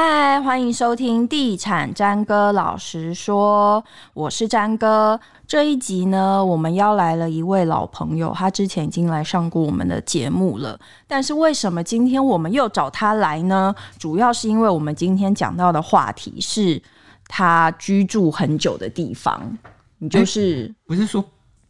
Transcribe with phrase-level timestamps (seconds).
[0.00, 3.82] 嗨，欢迎收听《地产詹哥老实说》，
[4.14, 5.18] 我是詹哥。
[5.44, 10.78] 这一集呢，我们邀来了一位老朋友，他之前已经来上过我们的节目了。
[11.08, 13.74] 但是为什么今天我们又找他来呢？
[13.98, 16.80] 主要是因为我们今天讲到的话题是
[17.26, 19.58] 他居住很久的地方，
[19.98, 21.24] 你就是、不是说。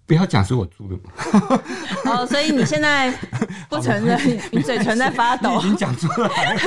[0.08, 1.60] 不要讲是我租的嘛？
[2.10, 3.12] 哦，所以你现在
[3.68, 4.18] 不承认，
[4.50, 5.58] 你嘴唇在发抖。
[5.58, 6.60] 已经讲出来 了。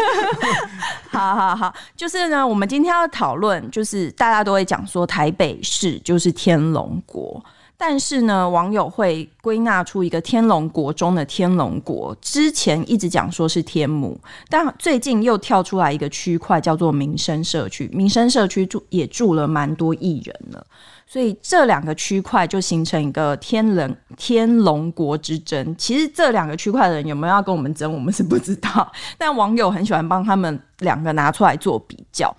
[1.10, 7.44] 好好好，就是呢，我们今天要讨论，就是大家都会讲说台北市就是天龙国。
[7.84, 12.16] 但是呢，网友会归纳出一个天龙国中的天龙国。
[12.22, 17.90] 之前一直讲说是天母，但最近又跳出来一个区块叫做民生社区。
[17.92, 20.64] 民生社区住也住了蛮多艺人了，
[21.08, 25.76] 所以这两个区块就形成一个天人天龙国之争。
[25.76, 28.92] 其实这两个区块的人有没有要跟我们争，我们是不知道。
[29.18, 32.32] 但网友很喜欢帮他们两个拿出来做比较。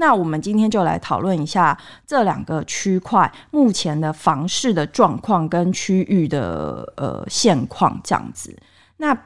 [0.00, 8.56] 那我们今天就来讨论一下这两个区块目前的房市的状况跟区域的呃现况这样子。
[8.96, 9.16] 那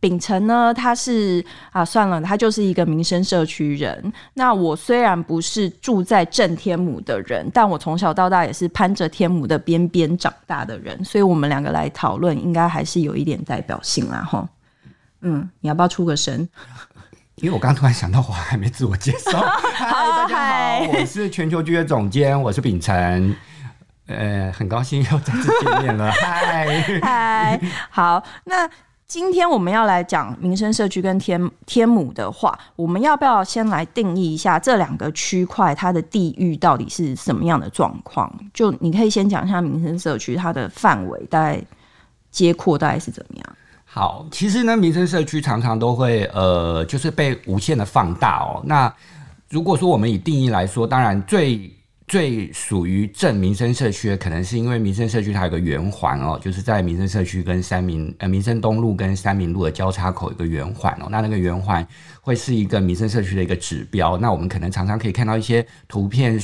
[0.00, 4.12] 秉承呢，他是啊，算了，他就是一个民生社区人。
[4.34, 14.46] 那我虽然不是住在正天母的人，但我从小到大也是攀着天母的边边长大的人，所以我们两个来讨论，应该还是有一点代表性啦，哈。
[15.22, 16.46] 嗯，你要不要出个声？
[17.36, 19.40] 因为我刚突然想到，我还没自我介绍。
[19.74, 23.34] 嗨，大家好，我是全球剧的总监，我是秉承。
[24.06, 26.12] 呃，很高兴又再次见面了。
[26.14, 28.22] 嗨，嗨，好。
[28.44, 28.68] 那
[29.08, 38.32] 今天我们要来讲民生社区跟天天母的话，我们要不要先来定义一下这两个区块它的地域到底是什么样的状况？
[38.52, 41.60] 就你可以先讲一下民生社区它的范围大概
[42.30, 43.56] 接阔大概是怎么样？
[43.94, 48.60] 好，其实呢，民生社区常常都会呃，就是被无限的放大哦。
[48.66, 48.92] 那
[49.48, 51.70] 如果说我们以定义来说，当然最
[52.08, 61.06] 最属于正民生社区的，可能是因为民生社区它有个圆环哦，就是在民生社区跟三民呃民生东路跟三民路的交叉口有个圆环哦。
[61.08, 61.86] 那那个圆环
[62.20, 64.18] 会是一个民生社区的一个指标。
[64.18, 66.36] 那我们可能常常可以看到一些图片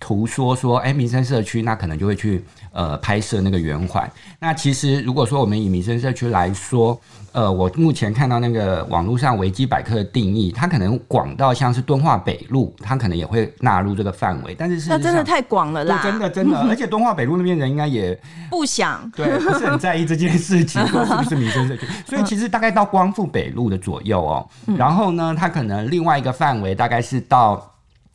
[0.00, 2.44] 图说说，哎，民生社区，那可能就会去。
[2.76, 4.10] 呃，拍摄那个圆环。
[4.40, 7.00] 那其实如果说我们以民生社区来说，
[7.30, 14.56] 呃，我目前看到那个网络上维基百科的定义，它可能广到像是敦化北路，它可能也会纳入这个范围。
[14.58, 16.00] 但是那真的太广了啦！
[16.02, 21.86] 真的真的， 而且敦化北路那边人应该也不想对，不是很在意这件事情，说是不是民生社区。
[22.04, 27.72] 所以其实大概到光复北路的左右哦，然后呢，它可能另外一个范围大概是到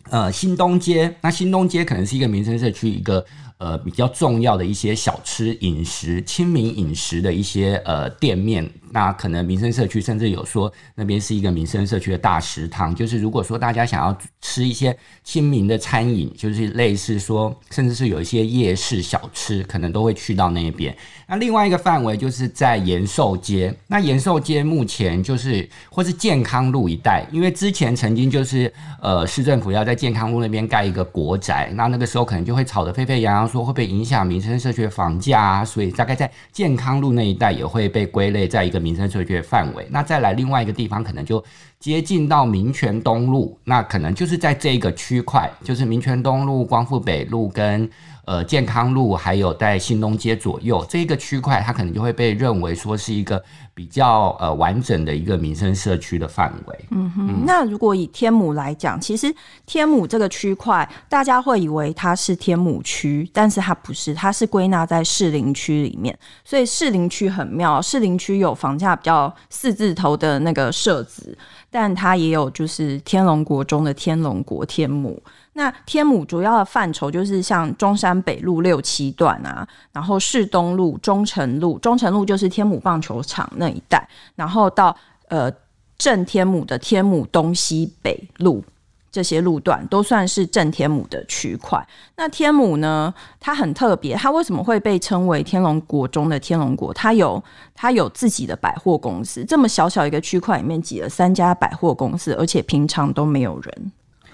[0.09, 3.25] 呃新东街，那新东街可能是一个民生社区一个。
[3.59, 8.67] 呃，比较重要的一些小吃饮食、亲民饮食的一些呃店面。
[8.91, 20.95] 那可能民生社区甚至有说那边是一个民生社区的大食堂，就是如果说大家想要吃一些亲民的餐饮，就是类似说，甚至是有一些夜市小吃，可能都会去到那边。
[21.27, 38.79] 那另外一个范围就是在延寿街，那延寿街目前就是或是健康路一带，因为之前曾经就是呃市政府要在健康路那边盖一个国宅，那那个时候可能就会吵得沸沸扬扬，说会不会影响民生社区的房价啊，所以大概在健康路那一带也会被归类在一个。
[38.79, 41.43] 民生社区的范围，那再来另外一个地方，可能就
[41.79, 47.89] 接近到民权东路，那可能就是在这个区块，就是民权东路、光复北路跟
[48.29, 53.43] 呃健康路，还有在新东街左右这个区块，它可能就会被认为说是一个。
[53.79, 56.85] 比较呃完整的一个民生社区的范围。
[56.91, 59.33] 嗯哼，嗯，那如果以天母来讲，其实
[59.65, 66.13] 天母这个区块，大家会以为它是天母区，但是它不是，它是归纳在士林区里面。
[66.43, 71.37] 所以士林区很妙，士林区有房价比较四字头的那个设置，
[71.71, 75.23] 但它也有就是天龙国中的天龙国天母。
[75.53, 84.95] 那天母主要的范畴就是像中山北路六七段啊，然后市东路、中城路，中城路就是天母棒球场那一带，然后到
[85.27, 85.51] 呃
[85.97, 88.63] 正天母的天母东西北路
[89.11, 91.85] 这些路段都算是正天母的区块。
[92.15, 96.93] 那天母呢，它很特别，它为什么会被称为天龙国中的天龙国？
[96.93, 97.43] 它有
[97.73, 103.91] 它有自己的百货公司，这么小小一个区块里面挤了三家百货公司，而且平常都没有人。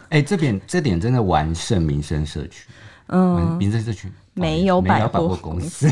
[0.10, 2.66] 哎、这点这点真的完胜民生社区，
[3.08, 5.88] 嗯，民生社区没有百货公司。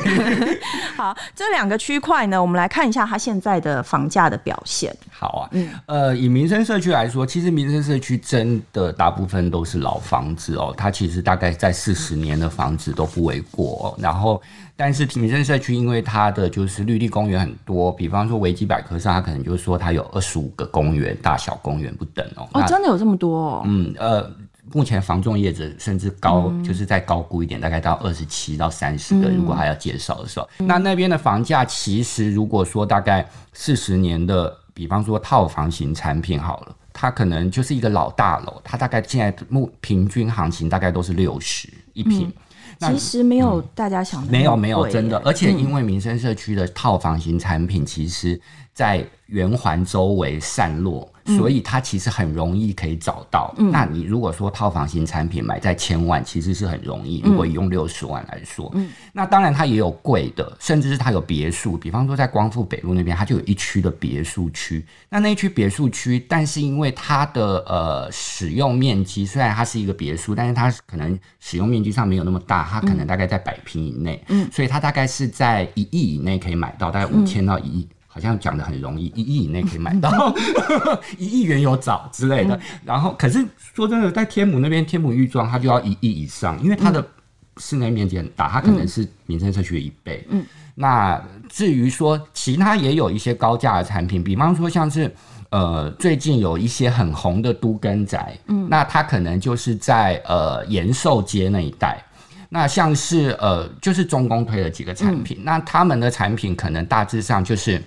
[0.97, 4.95] 好，这两个区块呢，我们来看一下它现在的房价的表现。
[5.11, 13.95] 好啊，嗯，呃，以民生社区来说，其实民生社区真的大部分都是老房子哦，它其实大概在四十年的房子都不为过哦。
[13.97, 14.41] 然后，
[14.75, 22.47] 但是民生社区因为它的就是绿地公园很多，比方说维基百科上，它可能就是说它有二十五个公园，大小公园不等哦。
[22.53, 23.61] 哦，真的有这么多哦？
[23.65, 24.31] 嗯，呃。
[24.73, 29.29] 目前房仲业者甚至高，嗯、就是再高估一点，大概到二十七到三十个。
[29.29, 42.33] 如果还要介绍的时候，嗯、那那边的房价其实如果说大概四十年的，比方说套房型产品好了，它可能就是一个老大楼，它大概现在目平均行情大概都是六十一平。
[42.79, 48.41] 嗯、其实没有大家想的、嗯、没有没有真的，而且因为民生社区的套房型产品，其实
[48.73, 51.07] 在圆环周围散落。
[51.25, 53.53] 所以它其实很容易可以找到。
[53.57, 57.21] 嗯、那你如果说套房型产品买在千万，其实是很容易。
[57.25, 61.77] 如果用六十万来说，嗯、那当然它也有贵的，甚至是它有别墅。
[61.77, 64.85] 比方说在光复北路那边，它就有一区的别墅区。
[65.09, 74.23] 那那一区别墅区，但是因为它的呃使用面积，虽然它是一个别墅，但是它可能使用面积上没有那么大，它可能大概在百平以内。
[74.27, 77.87] 嗯，所以它大概是在一亿以内可以买到，大概五千到一亿。
[78.13, 80.31] 好像讲的很容易，一亿以内可以买到，
[81.17, 82.59] 一亿元有找之类的。
[82.85, 83.43] 然后，可是
[83.73, 87.03] 说真的，在天母那边，天母玉庄它就要一亿以上，因为它的
[87.57, 90.23] 室内面积很大，它可能是民生社区的一倍。
[90.29, 90.45] 嗯，
[90.75, 91.19] 那
[91.49, 95.11] 至于说其他也有一些高价的产品，比方说像是
[95.49, 101.99] 呃最近有一些很红的都更宅，嗯，那它可能就是在呃延寿街那一带。
[102.49, 107.81] 那像是呃就是中公推了几个产品，那他们的产品可能大致上就是。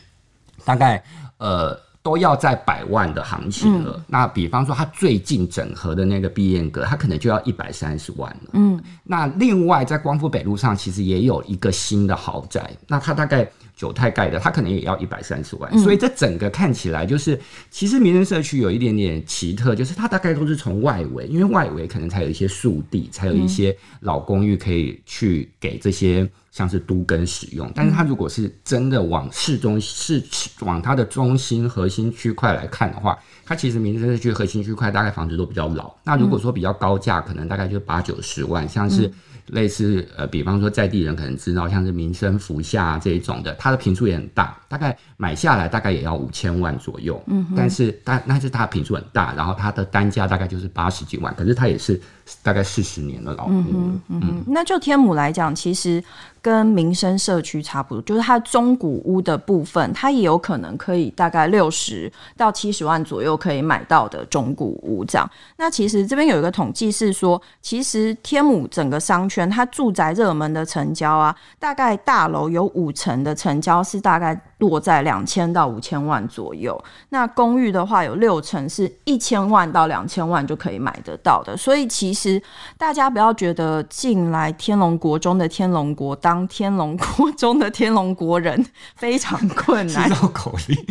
[0.67, 1.03] 大概
[1.39, 3.95] 呃都要在百万的行情了。
[3.97, 8.51] 嗯、那比方说，它最近整合的那个碧燕阁，它可能就要一百三十万了。
[8.53, 13.49] 嗯，那另外在光复北路上，其实也有一个新的豪宅，那它大概。
[13.77, 17.39] 九泰盖的，他可能也要一百三十万，嗯、所以这整个看起来就是，
[17.71, 26.27] 其实民生社区有一点点奇特，就是它大概都是从外围，因为外围可能才有一些树地，才有一些老公寓可以去给这些
[26.57, 27.71] 像是都跟使用。
[27.75, 30.23] 但是它如果是真的往市中市
[30.61, 35.95] 往它的中心核心区块来看的话，它其实民生社区核心区块大概房子都比较老。
[36.03, 39.13] 那如果说比较高价，可能大概就八九十万，像是。
[39.51, 47.21] 类似呃，比方说在地人可能知道，像是民生福下这一种的，它的坪数也很大，大概买下来大概也要五千万左右。
[47.27, 52.01] 嗯哼，但是但那是它品数很大，然后它的单价大概就是八十几万，可是它也是
[52.43, 53.51] 大概四十年的老屋。
[53.51, 56.03] 嗯嗯，嗯那就天母来讲，其实。
[56.43, 65.29] 跟民生社区差不多，就是它中古屋的部分，它也有可能可以大概六十到七十万左右可以买到的中古屋这样。
[65.57, 76.83] 那其实这边有一个统计是说，其实天母整个商圈，它住宅热门的成交啊，大概大楼有五成的成交是大概落在两千到五千万左右。
[77.11, 81.57] 那公寓的话，有六成是一千万到两千万就可以买得到的。
[81.57, 82.43] 所以其实
[82.79, 88.65] 大家不要觉得进来天龙国中的天龙国当天龙国中的天龙国人
[88.97, 90.09] 非常困难。
[90.09, 90.87] 绕口令。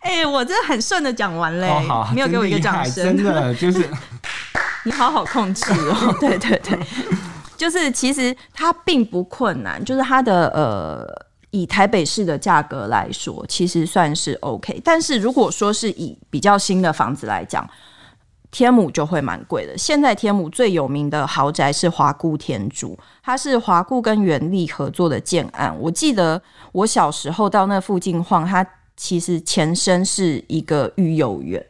[0.00, 3.16] 哎、欸，我这很顺的讲完嘞，哦、没有给我一个掌声。
[3.16, 3.88] 真的就是，
[4.84, 6.14] 你好好控制哦。
[6.20, 6.78] 对对对，
[7.56, 14.80] 就是其实它并不困难，就是它的呃，以台北市的价格来说，其实算是 OK。
[14.82, 17.64] 但是如果说是以比较新的房子来讲，
[18.50, 19.78] 天母就会蛮贵的。
[19.78, 25.72] 现在天母最有名的豪宅是华固天竺，它是华固跟元力合作的建案。
[25.78, 26.42] 我记得
[26.72, 31.64] 我小时候到那附近晃，它其实前身是一个育幼院。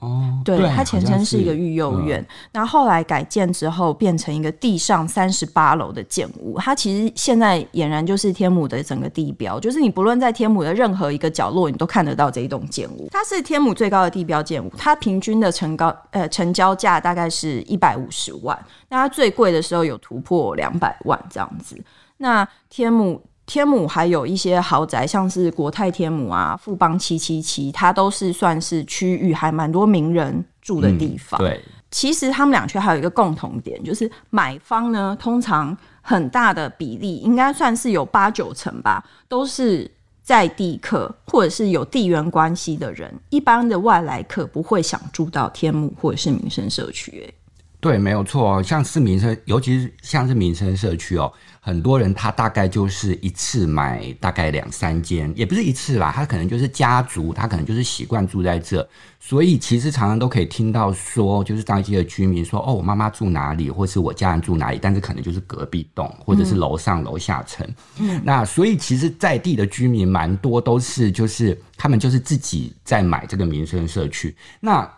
[0.00, 6.58] 哦，对，它前身是一个育幼院，然后后来改建之后变成一个地上三十八楼的建物。
[6.58, 13.08] 它其实现在俨然就是天母的整个地标，就是你不论在天母的任何一个角落，你都看得到这一栋建物。
[13.10, 21.78] 它是天母最高的地标建物，它平均的成高呃成交价大概是一百五十万，那它最贵的时候有突破两百万这样子。
[22.16, 23.20] 那天母。
[23.50, 31.36] 天母还有一些豪宅，像是国泰天母啊、富邦七七七，它都是算是区域还蛮多名人住的地方。
[31.40, 39.90] 嗯、对，其实他们两区还有一个共同点，就是买方呢，通常很大的比例，应该算是有八九成吧，都是
[40.22, 43.12] 在地客或者是有地缘关系的人。
[43.30, 47.34] 一般的外来客不会想住到天母或者是民生社区。
[47.80, 48.62] 对，没有错。
[48.62, 58.88] 像是民生，尤其是像是民生社区哦，很多人他大概就是一次买大概两三间，也不是一次啦，他可能就是家族，他可能就是习惯住在这，
[59.20, 67.68] 所以其实常常都可以听到说，就是当地的居民说，哦，我妈妈住哪里，或是我家人住哪里，但是可能就是隔壁栋，或者是楼上楼下层。
[67.98, 74.34] 嗯，那所以其实在地的居民蛮多都是，就是他们就是自己在买这个民生社区。
[74.60, 74.90] 那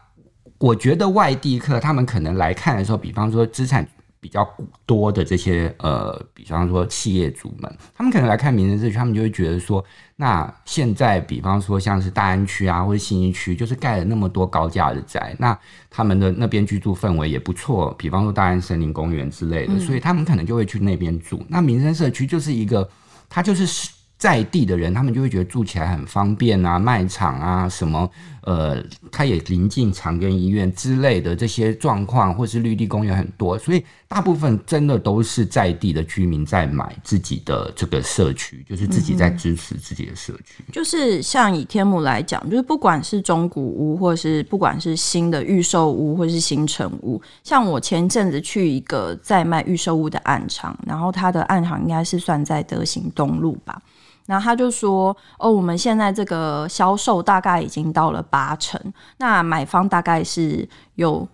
[0.58, 3.84] 我觉得外地客他们可能来看的时候，比方说资产
[4.22, 4.48] 比较
[4.86, 15.58] 多的这些呃，比方说企业主们，他们可能来看民生社区，他们就会觉得说，那现在比方说像是大安区啊，或者信义区，就是盖了那么多高价的宅，那
[15.90, 21.44] 他们的那边居住氛围也不错，比方说大安森林公园之类的，所以他们可能就会去那边住。
[21.48, 22.88] 那民生社区就是一个，
[23.28, 23.90] 它就是。
[24.18, 28.08] 在地的人，他们就会觉得住起来很方便啊，卖场啊，什么
[28.42, 40.64] 呃，它也临近长庚医院之类的这些状况，或是绿地公园很多，所以大部分真的都是在地的居民在买自己的这个社区，就是自己在支持自己的社区。
[40.72, 53.80] 就是像以天母来讲，就是不管是中古屋，或是不管是新的预售屋，或是新成屋，像我前阵子去一个在卖预售屋的暗场，然后它的暗场应该是算在德行东路吧。
[54.26, 58.80] 然后他就说：“哦，我们现在这个销售大概已经到了八成，
[59.18, 61.26] 那买方大概是有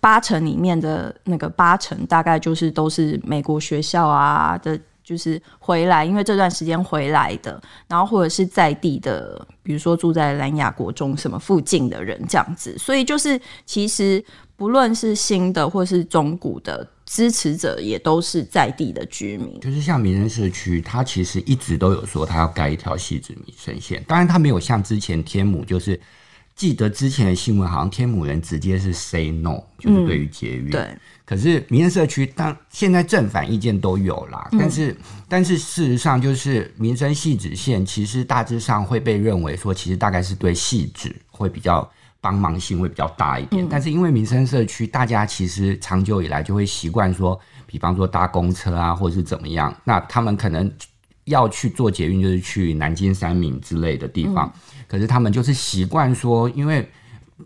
[0.00, 14.22] 八成里面的那个八成，大概就是都是美国学校啊的，就是回来，因为这段时间回来的，然后或者是在地的，比如说住在兰雅国中什么附近的人这样子，所以就是其实
[14.56, 24.04] 不论是新的或是中古的。”支持者也都是在地的居民，就是像民生社区，他其实一直都有说他要盖一条汐止民生线。
[24.08, 25.98] 当然，他没有像之前天母，就是
[26.56, 30.68] 记得之前的新闻，好像天母人直接是 say no，就是对于捷运。
[30.68, 30.84] 对。
[31.24, 34.48] 可是民生社区，当现在正反意见都有啦。
[34.58, 34.96] 但是，嗯、
[35.28, 41.88] 但是事实上，就是民生汐止线，其实大致上会被认为说，其实大概是对汐止会比较。
[42.26, 50.68] 帮忙性会比较大一点，嗯、但是因为民生社区，大家其实长久以来就会习惯说，比方说搭公车啊，或者是怎么样，那他们可能
[51.26, 54.52] 要去做捷运，就是去南京、三明之类的地方。
[54.52, 56.84] 嗯、可是他们就是习惯说，因为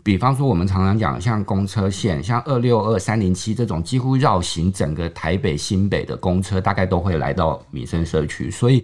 [0.01, 8.83] 比方说我们常常讲，像公车线，像二六二、三零七这种几乎绕行整个台北、新北的公车，大概都会来到民生社区，所以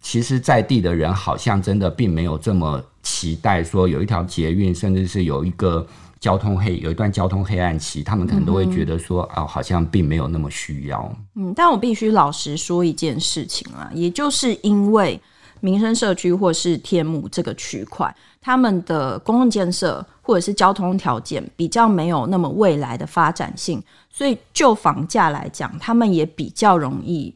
[0.00, 2.80] 其实在地的人好像真的并没有这么。
[3.08, 5.84] 期待说有一条捷运，甚至是有一个
[6.20, 11.10] 交通黑，有一段交通黑暗期，他们可能都会觉得说，哦，好像并没有那么需要。
[11.34, 15.18] 嗯，但我必须老实说一件事情啊，也就是因为
[15.60, 27.34] 民生社区或是天母这个区块，他们的公共建设或者是交通条件比较没有那么未来的发展性，所以就房价来讲，他们也比较容易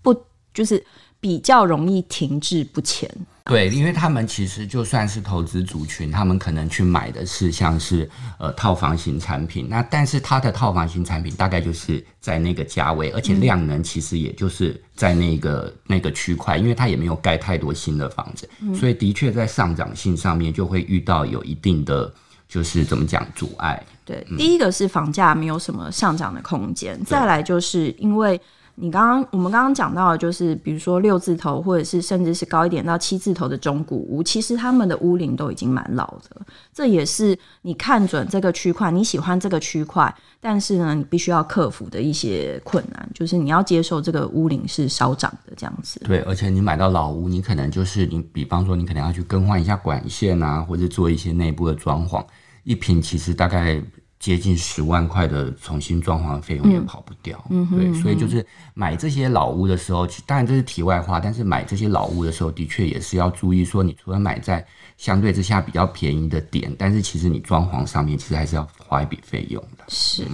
[0.00, 0.16] 不，
[0.54, 0.82] 就是
[1.20, 3.08] 比较容易停滞不前。
[3.44, 8.08] 对，因为他们其实就算是投资族群，他们可能去买的是像是
[8.38, 22.12] 呃套房型产品，那但是它的套房型产品大概就是在那个价位，而且量能其实也就是在那个、嗯、那个区块，因为它也没有盖太多新的房子，嗯、所以的确在上涨性上面就会遇到有一定的
[22.48, 23.82] 就是怎么讲阻碍。
[24.04, 28.40] 对，嗯、第一个是房价没有什么上涨的空间，再来就是因为。
[28.82, 36.44] 你刚刚我们刚刚讲到的，就是比如说六字头，或者是甚至是高一点到七字头的中古屋，其实他们的屋龄都已经蛮老的。
[36.74, 46.00] 这也是你看准这个区块，你喜欢这个区块，但是呢，你必须要克服的一些困难，就是你要接受这个屋龄是稍长的这样子。
[46.00, 52.26] 对，而且你买到老屋，你可能就是你，比方说你可能要去更换一下管线啊，或者做一些内部的装潢，
[52.64, 53.80] 一坪其实大概。
[54.22, 64.64] 接近十万块的重新装潢费用也跑不掉，嗯，对，所以就是买这些老屋的时候，当然这是题外话，但是买这些老屋的时候，的确也是要注意说，你除了买在
[64.96, 69.82] 相对之下比较便宜的点，但是其实你装潢上面其实还是要花一笔费用的。
[69.88, 70.24] 是，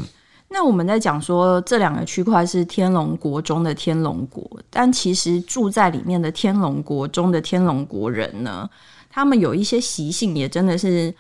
[0.51, 8.69] 那我们在讲说这两个区块是天龙国中的天龙国，但其实住在里面的天龙国中的天龙国人呢，
[9.09, 11.15] 他们有一些习性也真的是。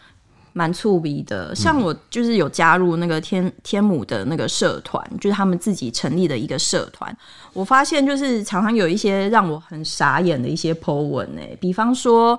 [0.59, 7.17] 蛮粗鄙的，像我就是有加入那个天天母的那个社团，就是他们自己成立的一个社团。
[7.53, 12.37] 我发现就是常常有一些让我很傻眼的一些 po 文诶、欸，比方说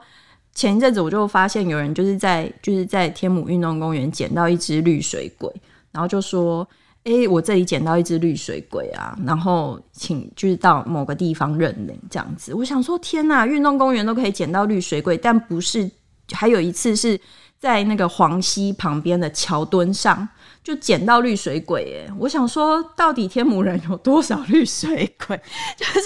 [0.53, 5.49] 前一阵子我就发现有人就是在就是在天母运动公园捡到一只绿水鬼，
[5.93, 6.67] 然后就说
[7.07, 15.89] ：“哎、欸，我这里捡到一只绿水鬼啊，然后请就是到某个地方认领这样子。”我想说天哪，运动公园都可以捡到绿水鬼，但不是
[16.33, 17.17] 还有一次是。
[17.59, 20.27] 在那个黄溪旁边的桥墩上
[20.63, 22.13] 就捡到绿水鬼耶！
[22.17, 25.39] 我想说，到底天母人有多少绿水鬼？
[25.75, 26.01] 就是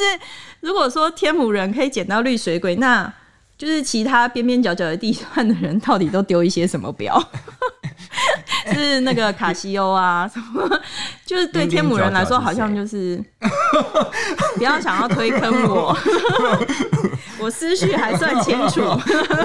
[0.62, 3.13] 如果说天母人可以捡到绿水鬼，那
[3.55, 7.15] 就是其他边边角角的地段的人到底都丢一些什么标？
[8.72, 10.79] 是那个卡西欧啊，什么？
[11.25, 13.22] 就是对天母人来说，好像就是
[14.55, 15.96] 不要想要推坑我，
[17.39, 18.82] 我思绪还算清楚。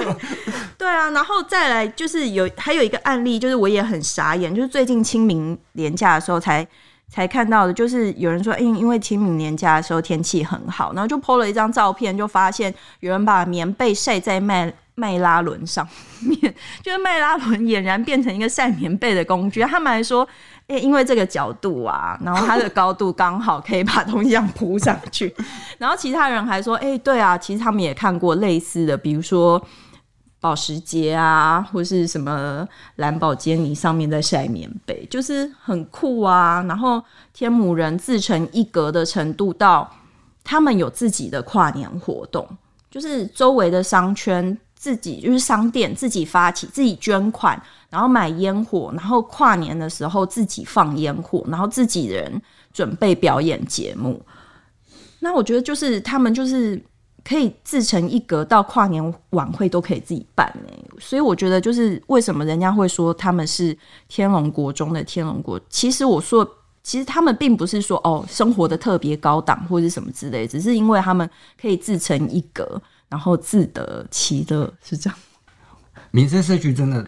[0.77, 6.65] 对啊，然后再来就是有还有一个案例，就是我也很傻眼，就是最近清明年假的时候才
[7.09, 14.73] 才看到的，就是有人说，因因为清明年假的时候天气很好，然后就 po 了一张照片，就发现有人把棉被晒在麦。
[14.99, 15.87] 麦拉伦上
[16.21, 16.53] 面，
[16.83, 19.61] 就是麦拉伦俨然变成一个晒棉被的工具。
[19.63, 20.27] 他们还说，
[20.67, 25.33] 哎、欸，因为这个角度啊， 然后它的高度刚好可以把东西这样铺上去。
[25.79, 29.61] 然后其他人还说，哎、欸，对啊，其实他们也看过类似的，比如说
[30.41, 36.63] 保时捷啊，或是什么蓝宝坚尼上面在晒棉被，就是很酷啊。
[36.67, 37.01] 然后
[37.33, 39.89] 天母人自成一格的程度到，
[40.43, 42.47] 他们有自己的跨年活动，
[42.91, 44.57] 就是周围的商圈。
[44.79, 54.21] 自己就是商店自己发起，自己捐款，然后买烟火，然后跨年的时候自己放烟火，然后自己人准备表演节目。
[55.19, 56.81] 那我觉得就是他们就是
[57.25, 60.73] 可以自成一格，到跨年晚会都可以自己办呢。
[60.97, 66.49] 所以我觉得就是为什么人家会说他们是天龙国中的天龙国，其实我说
[66.83, 71.29] 其实他们并不是说哦生活的特别高档或者什么之类，只是因为他们
[71.61, 72.81] 可以自成一格。
[73.09, 75.19] 然后自得其乐是这样，
[76.11, 77.05] 民生社区真的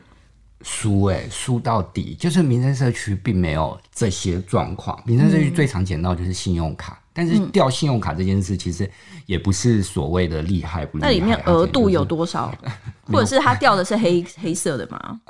[0.63, 2.15] 输哎，输到底。
[2.19, 8.89] 就是民生社区并没有这些状况，民生社区最常捡到就是信用卡，嗯、但是掉信用卡这件事其实
[9.25, 11.09] 也不是所谓的厉害不厉害。
[11.09, 12.53] 那里面额度有多少？
[13.07, 15.21] 或者是他掉的是黑 黑色的吗？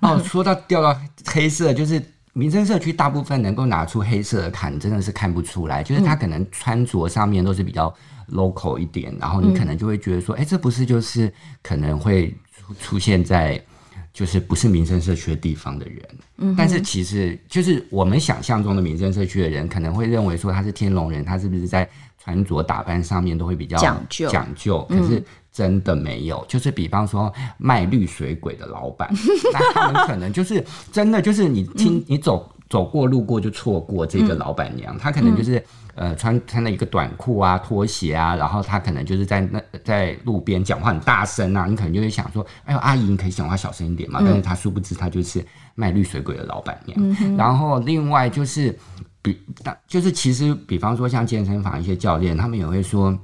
[0.00, 2.02] 哦，说到掉到黑色，就是
[2.36, 7.92] 民生社区大部分能够拿出黑色的卡，真的是看不出来，就是他可能穿着上面都是比较。
[8.32, 13.64] local 一点，然后你可能就会觉得说，哎、嗯，这不是就是可能会出出现在
[14.12, 16.02] 就是不是民生社区的地方的人，
[16.38, 21.88] 嗯，但是其实就是我们想象中的民生社区的人，可能会认为说他是天龙人，他是不是在
[22.18, 24.84] 穿着打扮上面都会比较讲究讲究？
[24.88, 25.22] 可是
[25.56, 29.08] 真的没有，嗯、就是比方说卖绿水鬼的老板，
[29.54, 32.52] 那他们可能就是真的就是你听你走。
[32.68, 35.56] 走过路过就错过这个老板娘，她、嗯、可能就是、
[35.94, 46.98] 嗯、呃穿穿了一个短裤啊拖鞋啊，然后她可能就是在那在路边讲话很大声啊，你可能就会想说，哎呦阿姨你可以讲话小声一点嘛，嗯、但是她殊不知她就是卖绿水鬼的老板娘。
[47.20, 48.76] 嗯、然后另外就是
[49.22, 53.16] 比大就是其实比方说像健身房一些教练，他们也会说，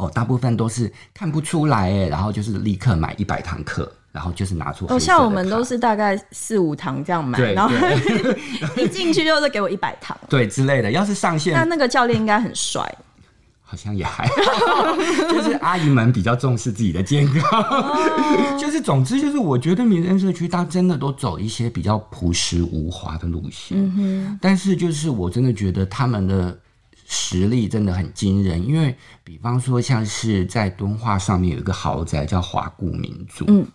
[0.00, 3.90] 哦大部分都是看不出来哎，然后就是立刻买一百堂课。
[4.12, 7.72] 然后就是拿出哦，像我们都是大概四五堂这样买，然后
[8.76, 10.90] 一进去就是给我一百堂，对之类的。
[10.90, 12.82] 要是上线，那那个教练应该很帅，
[13.62, 14.96] 好像也还好，
[15.30, 26.58] 就是阿姨们比较重视自己的健康，哦、 就是总之就是我觉得民生社区它真的都走一些比较朴实无华的路线，嗯哼，但是就是我真的觉得他们的
[27.12, 28.94] 实力真的很惊人，因为
[29.24, 33.66] 比方说像是在敦化上面有一个豪宅叫华固民族，嗯。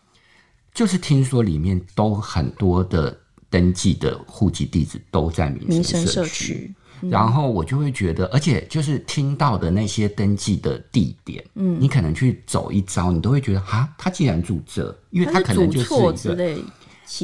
[0.74, 3.17] 就是听说里面都很多的
[3.50, 16.62] 登记的户籍地址都在民生社区，嗯、然后我就会觉得，而且就是听到的那些登记的地点，嗯，你可能去走一遭，你都会觉得啊，他既然住这，因为他可能就是一个。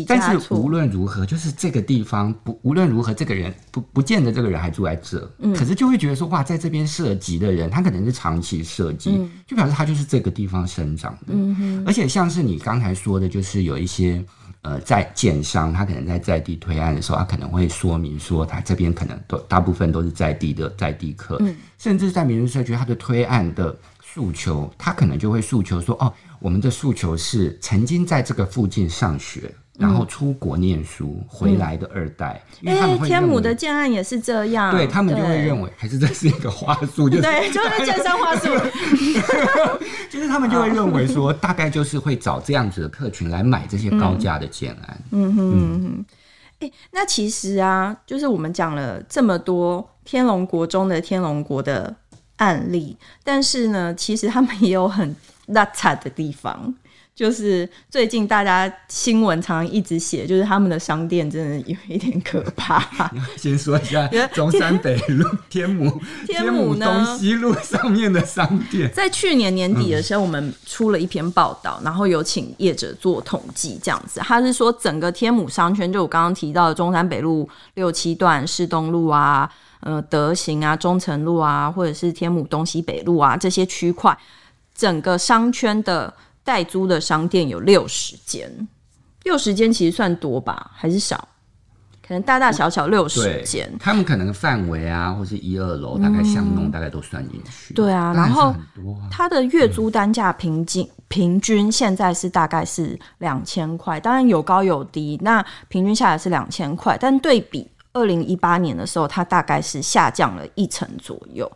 [0.08, 11.34] 但是无论如何，就是这个地方不无论如何，这个人不不见得这个人还住在这，嗯，可是就会觉得说哇，在这边涉及的人，他可能是长期涉及，嗯，就表示他就是这个地方生长的，
[11.86, 14.24] 而且像是你刚才说的，就是有一些
[14.62, 29.54] 呃在建商，他可能在在地推案的时候，他可能会说明说，他这边可能都大部分都是在地的在地客，嗯，甚至在民生社区，他的推案的诉求，他可能就会诉求说，哦，我们的诉求是曾经在这个附近上学。
[29.82, 38.48] 然后出国念书回来的二代，因为天母的建案也是这样，对他们就会认为还是这是一个话术，就是对，就是健身话术，
[40.08, 45.02] 就是他们就会认为说，大概就是会找这样子的客群来买这些高价的建案。
[45.12, 45.36] 嗯。
[45.36, 46.06] 哼嗯哼，
[46.60, 51.96] 哎，那其实啊，就是我们讲了这么多天龙国中的天龙国的
[52.38, 55.16] 案例，但是呢，其实他们也有很
[55.48, 56.74] 邋遢的地方。
[57.22, 62.84] 就是最近大家新闻常常一直写，就是他们的商店真的有一点可怕。
[63.38, 79.48] 先说一下中山北路 天母天母东西路上面的商店，在去年年底的时候，我们出了一篇报道，然后有请业者做统计，这样子，他是说整个天母商圈，就我刚刚提到的中山北路六七段、市东路啊、
[79.82, 84.18] 呃德行啊、中城路啊，或者是天母东西北路啊这些区块，
[84.74, 86.12] 整个商圈的。
[86.44, 88.68] 代租的商店有六十间，
[89.24, 91.28] 六十间其实算多吧，还是少？
[92.06, 93.72] 可能大大小小六十间。
[93.80, 97.74] 他们可能范围啊，或是一二楼，大概巷弄大概都算进去。
[97.74, 98.54] 对啊，然后
[99.10, 111.50] 它的月租单价平均平均现在是大概是两千块，当然有高有低，那平均下来是两千块，但对比二零一八年的时候，它大概是下降了一成左右。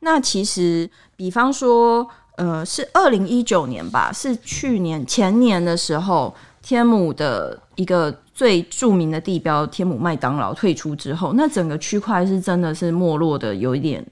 [0.00, 2.06] 那其实，比方说。
[2.36, 14.04] 呃，是二零一九年吧，是去年前年的时候，天母的一个最著名的地标天母麦当劳退出之后，那整个区块是真的是没落的有一点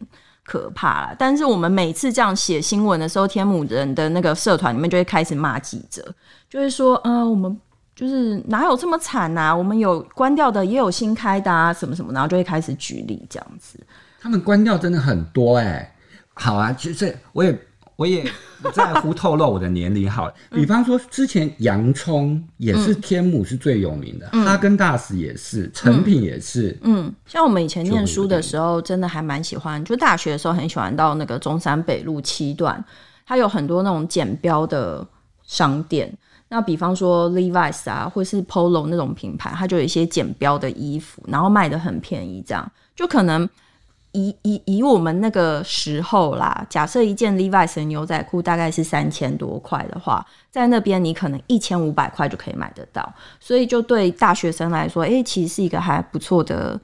[0.44, 1.16] 可怕了。
[1.18, 6.04] 但是我们每次这样写新闻的时候，天母人的那个社团里面就会开始骂记者，
[6.48, 7.58] 就会说，呃，我们
[7.96, 9.56] 就是哪有这么惨啊？
[9.56, 13.80] 我们有关掉的，也有新开的啊，什么什么，然后就会开始举例这样子。
[14.20, 15.96] 他们关掉真的很多哎、
[16.34, 17.58] 好啊，其实我也。
[18.00, 18.24] 我也
[18.62, 26.70] 不在乎透露我的年龄，好，比方说之前洋葱也是天母是最有名的，嗯、哈根达斯也是，成品也是。
[26.80, 32.82] 嗯，嗯，像我们以前念书的时候，真的还蛮喜欢，就大学的时候很喜欢到那个中山北路七段，
[33.26, 35.06] 它有很多那种简标的
[35.42, 36.10] 商店，
[36.48, 42.72] 那比方说 Levi's 啊，或是 Polo 那种品牌，它就有一些简标的衣服，然后卖的很便宜，这样。
[42.96, 43.46] 就可能。
[44.12, 56.80] 以以以我们那个时候啦，假设一件 Levi's 牛仔裤大概是三千多块的话，在那边你可能一千五百块就可以买得到，所以就对大学生来说，诶、其实是一个还不错的，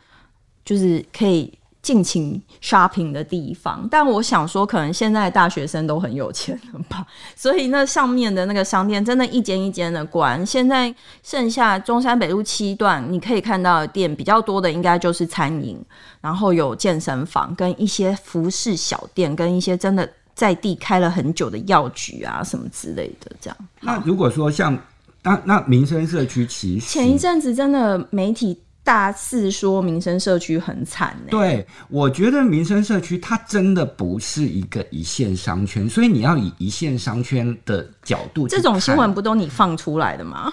[0.65, 1.53] 就是可以。
[1.87, 10.44] 尽情 shopping 的地方，但我想说，可能现在大学生都很有钱了吧， 所以那上面的那个商店真的一间一间的关。
[10.44, 15.81] 现在剩下中山北路七段，你可以看到的店比较多的，应该就是餐饮，
[16.20, 23.31] 然后有健身房，跟一些服饰小店，跟一些真的在地开了很久的药局啊什么之类的。
[23.40, 23.57] 这样。
[23.81, 24.77] 那如果说像
[25.22, 28.61] 那那民生社区，其实前一阵子真的媒体。
[28.87, 31.29] 大肆说民生社区很惨呢？
[31.29, 40.53] 对，我觉得民生社区它真的不是一个一线商圈，所以你要以一线商圈的角度，这种新闻不都你放出来的吗？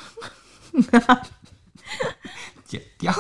[2.66, 3.14] 剪掉，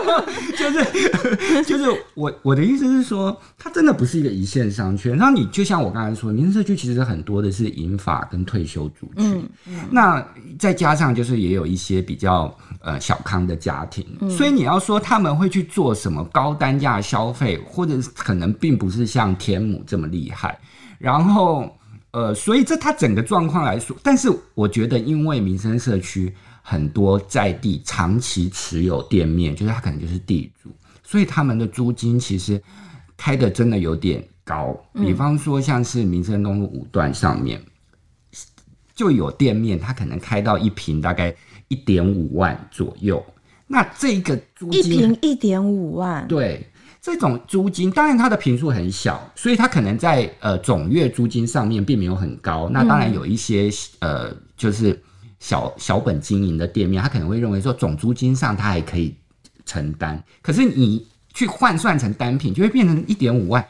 [0.56, 5.16] 就是 就是我我的意思是说，它真的不是一个一线商圈。
[5.16, 10.26] 然后你就像我刚才说，民生社区其实很多的是银发跟退休族群，嗯嗯、那
[10.58, 20.58] 再加上就是也有一些比较呃小康的家庭，嗯、所以你要说他们会去做什么高单价消费，或者可能并不是像天母这么厉害。
[20.98, 21.68] 然后
[22.12, 26.32] 呃，所以这它整个状况来说，但是我觉得因为民生社区。
[26.66, 30.70] 很多在地长期持有店面，就是他可能就是地主，
[31.02, 32.60] 所以他们的租金其实
[33.18, 34.74] 开的真的有点高。
[34.94, 37.62] 比方说，像是民生东路五段上面
[38.94, 41.36] 就有店面，他可能开到一平大概
[41.68, 43.22] 一点五万左右。
[43.66, 46.66] 那这个租金一平一点五万，对，
[47.02, 52.70] 这种租金，当然它的坪数很小，所以它可能在呃总月租金上面并没有很高。
[52.70, 54.98] 那当然有一些呃就是。
[55.44, 59.14] 小小本经营的店面，他可能会认为说总租金上他还可以
[59.66, 63.62] 承担，可是你去换算成单品，就会变成一点五万。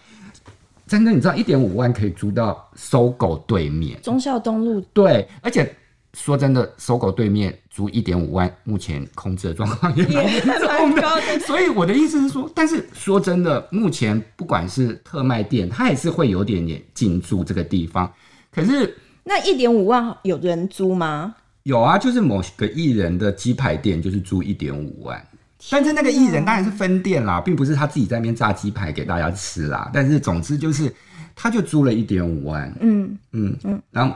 [0.86, 4.80] 真的，你知道一点五万可以租到 SOGO 对面忠孝东路？
[4.92, 5.74] 对，而且
[6.12, 11.40] 说真的，SOGO 对面租一点五万，目前空置的状况也蛮严重 的。
[11.40, 18.12] 所以我的意思是说，但是说真的，目前不管是特卖店，它也是会有点点进驻这个地方。
[18.52, 21.34] 可是那一点五万有人租吗？
[21.64, 25.18] 有啊，就是某个艺人的鸡排店，就是租一点五万。
[25.18, 25.24] 啊、
[25.70, 29.90] 但是那个艺人当然是分店啦，并不是他自己在那边炸鸡排给大家吃啦。
[29.92, 30.94] 但是总之就是，
[31.34, 32.70] 他就租了一点五万。
[32.80, 34.14] 嗯嗯嗯，然后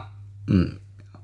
[0.49, 0.71] 嗯，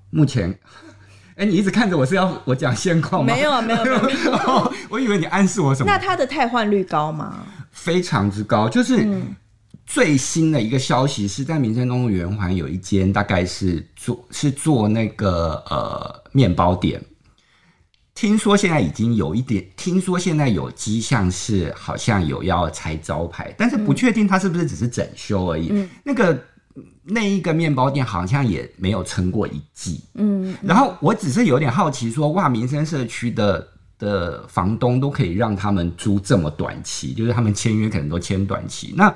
[0.08, 0.50] 目前，
[1.36, 3.34] 哎、欸，你一直看着我是要 我讲现况吗？
[3.34, 5.92] 没有啊，没有没有 我以为你暗示我什么？
[5.92, 7.44] 那他的汰换率高吗？
[7.70, 9.04] 非常之高，就是。
[9.04, 9.36] 嗯
[9.86, 17.02] 最新的一个消息是在民生东路圆环有一间，大概是做是做那个呃面包店。
[18.14, 25.68] 听说现在已经有一点，听说现在有迹象是好像有要拆招牌，但是不确定它是不是只是整修而已。
[25.72, 26.40] 嗯、那个
[27.02, 30.00] 那一个面包店好像也没有撑过一季。
[30.14, 33.66] 嗯，然后我只是有点好奇说，说哇，民生社区的
[33.98, 38.94] 的房东都可以让他们租这么短期，就是他们签约可能都签短期。
[38.96, 39.12] 那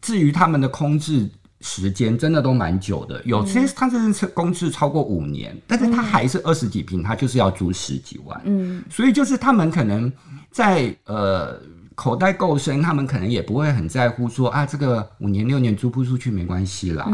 [0.00, 1.28] 至于他们的空置
[1.60, 8.40] 时间，真的都蛮久的，有些他甚至空置超过五年，但是他还是二十几平，他就是要租十几万。
[8.44, 10.12] 嗯，所以就是他们可能
[10.50, 11.60] 在呃。
[11.96, 17.06] 口袋够深，他们可能也不会很在乎说啊，这个五年六年租不出去没关系啦，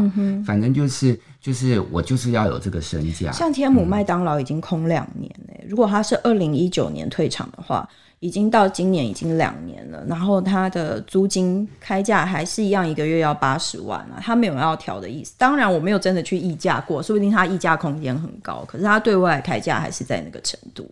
[0.45, 3.29] 反正就是就是我就是要有这个身价。
[3.33, 7.85] 像天母麦当劳已经空两年嘞，嗯，如果他是二零一九年退场的话，
[8.19, 15.33] 已经到今年已经两年了，然后他的租金开价还是一样，一个月要八十万啊，他没有要调的意思。
[15.37, 20.89] 当然我没有真的去议价过，说不定他议价空间很高，可是他对外开价还是在那个程度。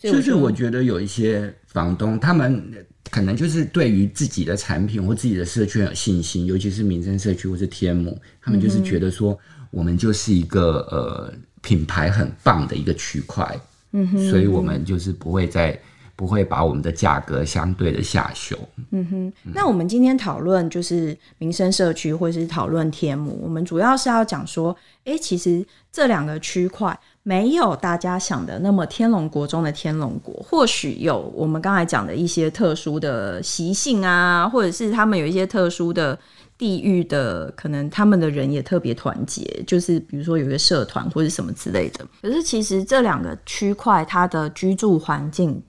[0.00, 2.72] 就是我觉得有一些房东他们。
[3.10, 9.38] 可能就是对于自己的产品或自己的社区有信心，尤其是民生社区或是天母，他们就是觉得说，
[9.70, 13.44] 我们就是一个呃品牌很棒的一个区块，
[13.90, 15.78] 嗯哼，所以我们就是不会再
[16.14, 18.56] 不会把我们的价格相对的下修，
[18.90, 19.32] 嗯哼。
[19.54, 26.98] 那我们今天讨论就是民生社区或者是讨论天母，我们主要是要讲说，哎、其实这两个区块。
[27.24, 36.18] 没有大家想的那么天龙国中的天龙国，或许有我们刚才讲的一些特殊的习性啊，或者是他们有一些特殊的
[36.58, 42.04] 地域的，可能他们的人也特别团结，就是比如说有一个社团或者什么之类的。
[42.20, 45.62] 可是其实这两个区块，它的居住环境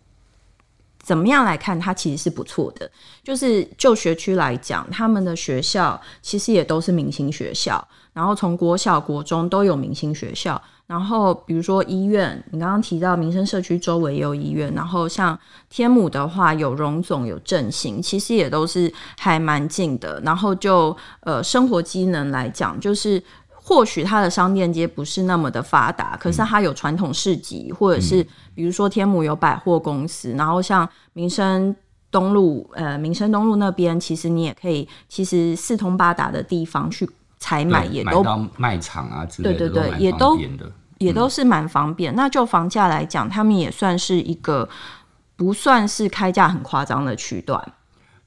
[1.03, 2.89] 怎么样来看，它其实是不错的。
[3.21, 10.59] 就是就学区来讲，他们的学校其实也都是明星学校，然后从国小、国中都有明星学校。
[10.85, 14.71] 然后，比如说医院，你刚刚提到民生社区周围也有医院。
[14.75, 15.37] 然后像
[15.69, 20.19] 天母的话，有荣总，有振兴，其实也都是还蛮近的。
[20.25, 23.21] 然后就呃生活机能来讲，就是
[23.63, 28.21] 或许它的商店街不是那么的发达，可是它有传统市集，或者是
[28.53, 30.33] 比如说天母有百货公司。
[30.33, 31.75] 然后像民生
[32.11, 40.37] 东路，呃民生东路那边，其实你也可以，其实四通八达的地方去采买也都到卖场啊之类的，对对对，也都。
[40.99, 42.15] 也都是蛮方便。
[42.15, 44.69] 那就房价来讲，他们也算是一个
[45.35, 47.61] 不算是开价很夸张的区段。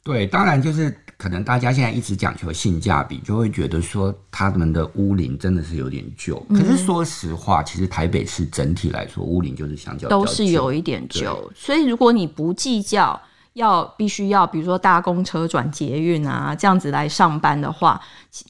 [0.03, 6.39] 对，当然就是可能大家现在一直讲求性价比，就会觉得说他们的屋龄真的是有点旧。
[6.51, 11.53] 可是说实话，其实台北市整体来说，屋龄就是相较都是有一点旧。
[11.55, 13.21] 所以如果你不计较。
[13.57, 17.99] 要必须要，比如说搭公车转捷运啊，这样子来上班的话，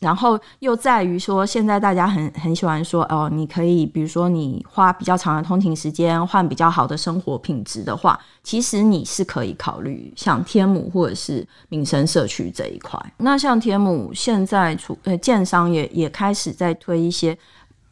[0.01, 13.01] 然后又在于说，现在大家很很喜欢说哦，你可以比如说你花比较长的通勤时间换比较好的生活品质的话，其实你是可以考虑像天母或者是民生社区这一块。
[13.19, 17.39] 那像天母现在出呃建商也也开始在推一些。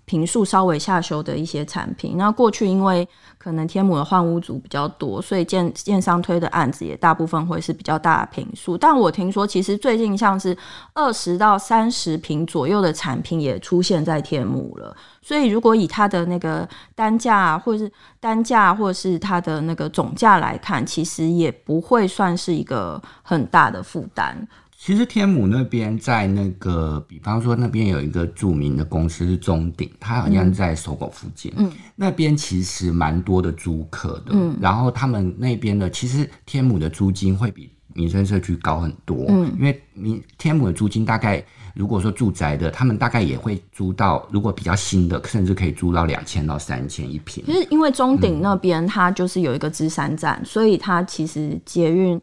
[0.06, 8.76] 坪数稍微下修的一些产品，那过去因为可能天母的换屋族比较多，所以建建商推的案子也大部分会是比较大的坪数。
[8.76, 10.56] 但我听说，其实最近像是
[10.92, 14.94] 二十到三十坪左右的产品也出现在天母了。
[15.22, 17.90] 所以如果以它的那个单价，或是
[18.20, 24.46] 单价，或是它的那个总价来看，其实也不会算是一个很大的负担。
[24.84, 41.42] 其实天母那边在那个，比方说那边有一个著名的公司是中鼎，它好像在 SOGO 附近，嗯，那边其实蛮多的租客的，嗯，然后他们那边的其实天母的租金会比民生社区高很多，嗯，因为民天母的租金大概
[41.74, 47.42] 如果说住宅的，他们大概也会租到，如果比较新的，甚至可以租到两千到三千一平。
[47.46, 52.20] 其实因为中鼎那边它就是有一个芝山站，嗯，所以它其实捷运。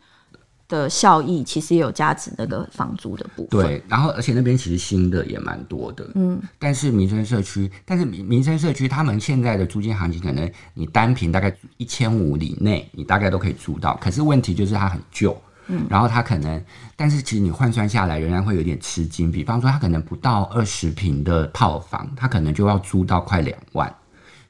[0.72, 3.62] 的效益其实也有价值，那个房租的部分。
[3.62, 6.42] 对，然后而且那边其实新的也蛮多的，嗯。
[6.58, 13.96] 但是民生社区，但是民民生社区他们现在的租金行情，可能你单平大概一千五以内，你大概都可以租到。
[14.02, 15.36] 可是问题就是它很旧，
[15.68, 15.86] 嗯。
[15.90, 16.64] 然后它可能，
[16.96, 19.30] 但是其实你换算下来仍然会有点吃惊。
[19.30, 23.94] 比方说，它可能不到二十平的套房，它可能就要租到快两万。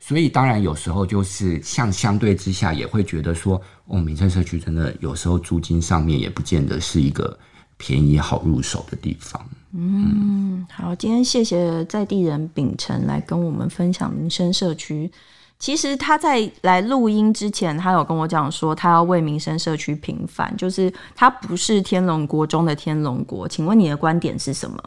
[0.03, 7.37] 所以当然有时候就是像相对之下也会觉得说，哦，民生社区真的有时候租金上面也不见得是一个
[7.75, 9.45] 便宜好入手的地方。
[9.73, 15.11] 嗯，好，今天谢谢在地人秉承来跟我们分享民生社区。
[15.59, 23.47] 其实他在来录音之前，他有跟我讲说，他要为民生社区平反，就是他不是天龙国中的天龙国。
[23.47, 24.81] 请问你的观点是什么？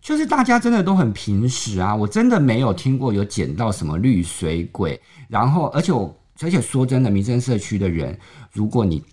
[0.00, 5.00] 就是大家真的都很平实啊，我真的没有听过有捡到什么绿水鬼。
[5.28, 8.18] 然后，而且我，而且说真的，民生社区的人，
[8.52, 9.04] 如果你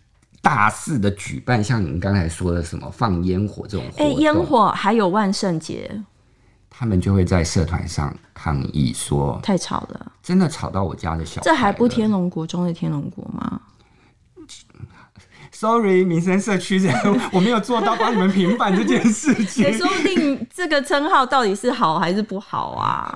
[0.41, 6.03] 大肆的举办，像你们刚才说的什么放烟火这种活动，哎，烟火还有万圣节，
[6.69, 11.41] 他们就会在社团上抗议说太吵了，真的吵到我家的小孩。
[11.43, 13.61] 这还不天龙国中的天龙国吗
[15.51, 16.93] ？Sorry，民生社区人，
[17.31, 19.63] 我没有做到帮你们平反这件事情。
[19.69, 23.15] 也说不定这个称号到底是好还是不好啊？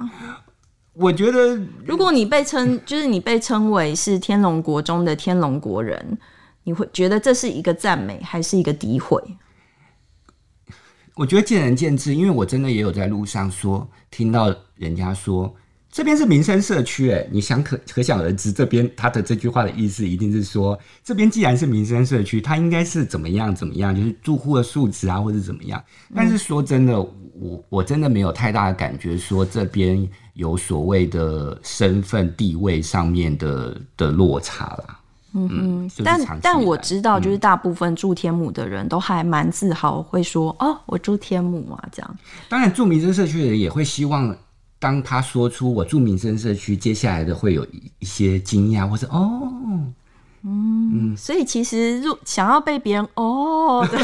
[0.95, 1.55] 我觉得，
[1.85, 6.17] 如果你被称，就是你被称为是天龙国中的天龙国人，
[6.63, 9.21] 你会觉得这是一个赞美还是一个诋毁？
[11.15, 15.53] 我觉得见仁见智，因为我真的也有在路上说，听到人家说。
[15.95, 25.81] 这边是民生社区，哎，你想可可想而知，这边他的这句话的意思一定是说，这边既然是民生社区，它应该是怎么样怎么样，就是住户的素质啊，或者怎么样。
[26.13, 34.99] 但是说真的，我我真的没有太大的感觉，说这边有所谓的身份地位上面的的落差啦。
[35.31, 42.17] 嗯嗯，但但我知道，就是大部分住天母的人都还蛮自豪，会说、嗯、哦，我住天母啊，这样。
[42.49, 44.35] 当然，住民生社区的人也会希望。
[44.79, 47.65] 当他说出我住民生社区，接下来的会有
[47.99, 49.93] 一些惊讶，或者哦，嗯，
[50.43, 53.97] 嗯，所以其实入想要被别人哦的，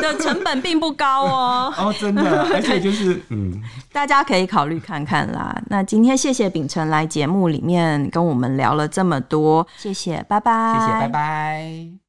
[0.00, 5.60] 的成本并不高哦， 哦，真的，而且就是嗯， 大家可以考虑看看啦。
[5.68, 12.05] 那今天谢谢秉承来节目里面跟我们聊了这么多，谢谢，拜拜，谢谢，拜拜。